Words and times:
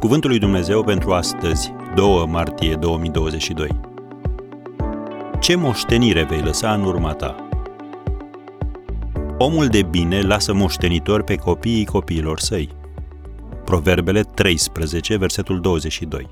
Cuvântul 0.00 0.30
lui 0.30 0.38
Dumnezeu 0.38 0.84
pentru 0.84 1.12
astăzi, 1.12 1.72
2 1.94 2.26
martie 2.26 2.74
2022. 2.74 3.68
Ce 5.40 5.54
moștenire 5.54 6.24
vei 6.24 6.40
lăsa 6.40 6.74
în 6.74 6.84
urma 6.84 7.12
ta? 7.12 7.48
Omul 9.38 9.66
de 9.66 9.82
bine 9.82 10.20
lasă 10.20 10.52
moștenitor 10.52 11.22
pe 11.22 11.34
copiii 11.34 11.84
copiilor 11.84 12.38
săi. 12.38 12.68
Proverbele 13.64 14.22
13, 14.22 15.16
versetul 15.16 15.60
22. 15.60 16.30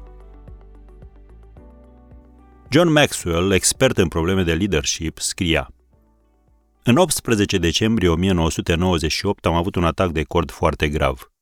John 2.68 2.92
Maxwell, 2.92 3.52
expert 3.52 3.98
în 3.98 4.08
probleme 4.08 4.42
de 4.42 4.52
leadership, 4.52 5.18
scria 5.18 5.70
În 6.82 6.96
18 6.96 7.58
decembrie 7.58 8.08
1998 8.08 9.46
am 9.46 9.54
avut 9.54 9.74
un 9.74 9.84
atac 9.84 10.10
de 10.10 10.22
cord 10.22 10.50
foarte 10.50 10.88
grav. 10.88 11.33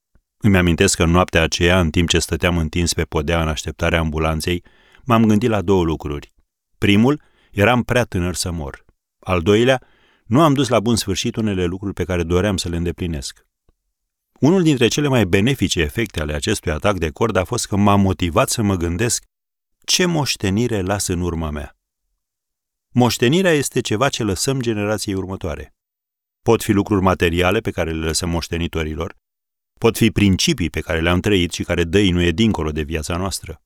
Îmi 0.45 0.56
amintesc 0.56 0.96
că 0.96 1.02
în 1.02 1.10
noaptea 1.10 1.42
aceea, 1.42 1.80
în 1.80 1.91
timp 1.91 2.09
ce 2.09 2.19
stăteam 2.19 2.59
întins 2.59 2.95
pe 2.95 3.05
podea 3.05 3.42
în 3.42 3.48
așteptarea 3.48 3.98
ambulanței, 3.98 4.64
m-am 5.05 5.27
gândit 5.27 5.48
la 5.48 5.62
două 5.62 5.84
lucruri. 5.84 6.33
Primul, 6.78 7.23
eram 7.52 7.83
prea 7.83 8.05
tânăr 8.05 8.34
să 8.34 8.50
mor. 8.50 8.84
Al 9.19 9.41
doilea, 9.41 9.83
nu 10.24 10.42
am 10.42 10.55
dus 10.55 10.69
la 10.69 10.80
bun 10.80 10.97
sfârșit 10.97 11.36
unele 11.36 11.64
lucruri 11.64 11.95
pe 11.95 12.05
care 12.05 12.23
doream 12.23 12.56
să 12.56 12.69
le 12.69 12.77
îndeplinesc. 12.77 13.47
Unul 14.41 14.62
dintre 14.62 14.88
cele 14.88 15.09
mai 15.09 15.27
benefice 15.27 15.80
efecte 15.80 16.20
ale 16.20 16.34
acestui 16.34 16.70
atac 16.70 16.98
de 16.98 17.11
cord 17.11 17.36
a 17.36 17.45
fost 17.45 17.66
că 17.66 17.77
m-a 17.77 17.97
motivat 17.97 18.48
să 18.48 18.62
mă 18.62 18.77
gândesc 18.77 19.24
ce 19.84 20.06
moștenire 20.06 20.80
las 20.80 21.06
în 21.06 21.20
urma 21.20 21.50
mea. 21.50 21.77
Moștenirea 22.88 23.52
este 23.52 23.80
ceva 23.80 24.09
ce 24.09 24.22
lăsăm 24.22 24.61
generației 24.61 25.14
următoare. 25.14 25.74
Pot 26.42 26.62
fi 26.62 26.72
lucruri 26.72 27.02
materiale 27.02 27.61
pe 27.61 27.70
care 27.70 27.91
le 27.91 28.05
lăsăm 28.05 28.28
moștenitorilor, 28.28 29.20
pot 29.83 29.97
fi 29.97 30.11
principii 30.11 30.70
pe 30.70 30.80
care 30.80 31.00
le-am 31.00 31.20
trăit 31.20 31.52
și 31.52 31.62
care 31.62 31.84
dăinuie 31.84 32.30
dincolo 32.30 32.70
de 32.70 32.83
viața 32.83 33.16
noastră. 33.16 33.62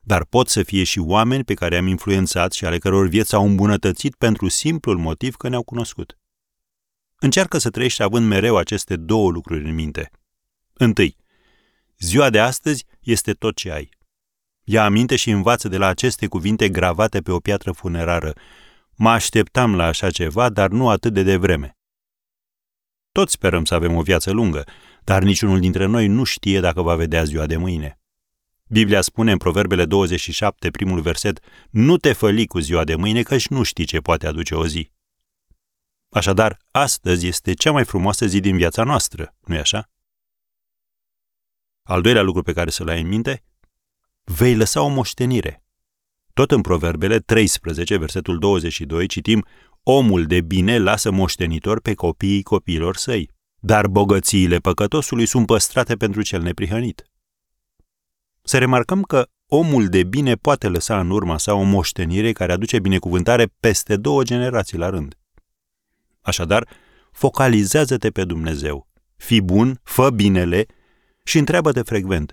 Dar 0.00 0.24
pot 0.24 0.48
să 0.48 0.62
fie 0.62 0.84
și 0.84 0.98
oameni 0.98 1.44
pe 1.44 1.54
care 1.54 1.76
am 1.76 1.86
influențat 1.86 2.52
și 2.52 2.64
ale 2.64 2.78
căror 2.78 3.08
vieți 3.08 3.34
au 3.34 3.46
îmbunătățit 3.46 4.14
pentru 4.14 4.48
simplul 4.48 4.98
motiv 4.98 5.34
că 5.34 5.48
ne-au 5.48 5.62
cunoscut. 5.62 6.18
Încearcă 7.16 7.58
să 7.58 7.70
trăiești 7.70 8.02
având 8.02 8.26
mereu 8.26 8.56
aceste 8.56 8.96
două 8.96 9.30
lucruri 9.30 9.64
în 9.64 9.74
minte. 9.74 10.10
Întâi, 10.72 11.16
ziua 11.98 12.30
de 12.30 12.40
astăzi 12.40 12.84
este 13.00 13.32
tot 13.32 13.56
ce 13.56 13.72
ai. 13.72 13.88
Ia 14.64 14.84
aminte 14.84 15.16
și 15.16 15.30
învață 15.30 15.68
de 15.68 15.76
la 15.76 15.86
aceste 15.86 16.26
cuvinte 16.26 16.68
gravate 16.68 17.20
pe 17.20 17.30
o 17.30 17.38
piatră 17.38 17.72
funerară. 17.72 18.32
Mă 18.96 19.10
așteptam 19.10 19.76
la 19.76 19.84
așa 19.84 20.10
ceva, 20.10 20.48
dar 20.48 20.70
nu 20.70 20.88
atât 20.88 21.12
de 21.12 21.22
devreme. 21.22 21.77
Toți 23.18 23.32
sperăm 23.32 23.64
să 23.64 23.74
avem 23.74 23.94
o 23.94 24.02
viață 24.02 24.30
lungă, 24.30 24.64
dar 25.04 25.22
niciunul 25.22 25.60
dintre 25.60 25.84
noi 25.84 26.06
nu 26.06 26.24
știe 26.24 26.60
dacă 26.60 26.82
va 26.82 26.94
vedea 26.94 27.24
ziua 27.24 27.46
de 27.46 27.56
mâine. 27.56 28.00
Biblia 28.68 29.00
spune 29.00 29.32
în 29.32 29.38
Proverbele 29.38 29.84
27, 29.84 30.70
primul 30.70 31.00
verset, 31.00 31.40
nu 31.70 31.96
te 31.96 32.12
făli 32.12 32.46
cu 32.46 32.58
ziua 32.58 32.84
de 32.84 32.94
mâine, 32.94 33.22
căci 33.22 33.48
nu 33.48 33.62
știi 33.62 33.84
ce 33.84 33.98
poate 33.98 34.26
aduce 34.26 34.54
o 34.54 34.66
zi. 34.66 34.90
Așadar, 36.08 36.58
astăzi 36.70 37.26
este 37.26 37.52
cea 37.52 37.72
mai 37.72 37.84
frumoasă 37.84 38.26
zi 38.26 38.40
din 38.40 38.56
viața 38.56 38.84
noastră, 38.84 39.34
nu-i 39.40 39.58
așa? 39.58 39.90
Al 41.82 42.00
doilea 42.00 42.22
lucru 42.22 42.42
pe 42.42 42.52
care 42.52 42.70
să-l 42.70 42.88
ai 42.88 43.00
în 43.00 43.08
minte, 43.08 43.44
vei 44.24 44.56
lăsa 44.56 44.82
o 44.82 44.88
moștenire. 44.88 45.64
Tot 46.32 46.50
în 46.50 46.60
Proverbele 46.60 47.18
13, 47.18 47.96
versetul 47.96 48.38
22, 48.38 49.06
citim, 49.06 49.46
Omul 49.90 50.26
de 50.26 50.40
bine 50.40 50.78
lasă 50.78 51.10
moștenitor 51.10 51.80
pe 51.80 51.94
copiii 51.94 52.42
copiilor 52.42 52.96
săi, 52.96 53.30
dar 53.58 53.86
bogățiile 53.86 54.58
păcătosului 54.58 55.26
sunt 55.26 55.46
păstrate 55.46 55.96
pentru 55.96 56.22
cel 56.22 56.42
neprihănit. 56.42 57.10
Să 58.42 58.58
remarcăm 58.58 59.02
că 59.02 59.28
omul 59.46 59.86
de 59.86 60.02
bine 60.02 60.34
poate 60.34 60.68
lăsa 60.68 61.00
în 61.00 61.10
urma 61.10 61.38
sa 61.38 61.54
o 61.54 61.62
moștenire 61.62 62.32
care 62.32 62.52
aduce 62.52 62.78
binecuvântare 62.78 63.46
peste 63.60 63.96
două 63.96 64.22
generații 64.22 64.78
la 64.78 64.88
rând. 64.88 65.18
Așadar, 66.20 66.68
focalizează-te 67.12 68.10
pe 68.10 68.24
Dumnezeu, 68.24 68.88
fii 69.16 69.42
bun, 69.42 69.80
fă 69.82 70.10
binele 70.10 70.66
și 71.24 71.38
întreabă-te 71.38 71.82
frecvent, 71.82 72.32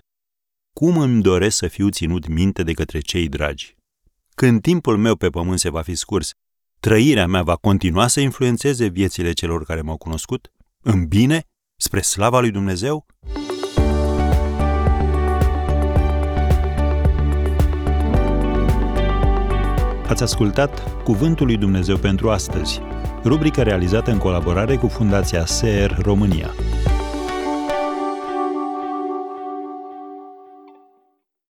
cum 0.73 0.97
îmi 0.97 1.21
doresc 1.21 1.57
să 1.57 1.67
fiu 1.67 1.89
ținut 1.89 2.27
minte 2.27 2.63
de 2.63 2.73
către 2.73 2.99
cei 2.99 3.29
dragi? 3.29 3.75
Când 4.29 4.61
timpul 4.61 4.97
meu 4.97 5.15
pe 5.15 5.29
pământ 5.29 5.59
se 5.59 5.69
va 5.69 5.81
fi 5.81 5.95
scurs, 5.95 6.33
trăirea 6.85 7.27
mea 7.27 7.43
va 7.43 7.55
continua 7.55 8.07
să 8.07 8.19
influențeze 8.19 8.85
viețile 8.87 9.31
celor 9.31 9.63
care 9.63 9.81
m-au 9.81 9.97
cunoscut? 9.97 10.51
În 10.81 11.05
bine? 11.05 11.43
Spre 11.75 12.01
slava 12.01 12.39
lui 12.39 12.51
Dumnezeu? 12.51 13.05
Ați 20.07 20.23
ascultat 20.23 21.03
Cuvântul 21.03 21.45
lui 21.45 21.57
Dumnezeu 21.57 21.97
pentru 21.97 22.29
astăzi, 22.29 22.81
rubrica 23.23 23.63
realizată 23.63 24.11
în 24.11 24.17
colaborare 24.17 24.75
cu 24.75 24.87
Fundația 24.87 25.45
SER 25.45 25.97
România. 26.01 26.53